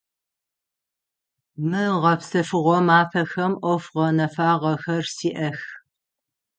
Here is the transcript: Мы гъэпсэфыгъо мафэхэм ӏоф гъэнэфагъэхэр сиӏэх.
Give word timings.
Мы 1.69 1.83
гъэпсэфыгъо 2.01 2.77
мафэхэм 2.87 3.53
ӏоф 3.61 3.83
гъэнэфагъэхэр 3.93 5.03
сиӏэх. 5.15 5.59